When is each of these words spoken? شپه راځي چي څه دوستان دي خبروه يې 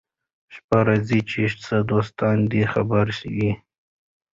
شپه 0.53 0.77
راځي 0.87 1.19
چي 1.29 1.41
څه 1.63 1.75
دوستان 1.91 2.37
دي 2.51 2.61
خبروه 2.73 3.25
يې 3.39 3.51